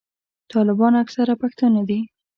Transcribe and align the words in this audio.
طالبان 0.53 0.93
اکثره 1.03 1.33
پښتانه 1.41 1.81
دي. 1.89 1.99